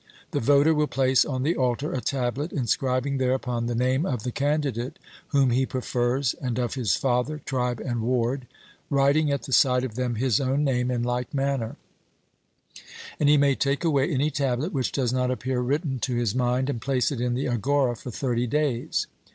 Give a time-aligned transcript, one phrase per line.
[0.31, 4.31] The voter will place on the altar a tablet, inscribing thereupon the name of the
[4.31, 8.47] candidate whom he prefers, and of his father, tribe, and ward,
[8.89, 11.75] writing at the side of them his own name in like manner;
[13.19, 16.67] and he may take away any tablet which does not appear written to his mind,
[16.67, 19.05] and place it in the Agora for thirty days.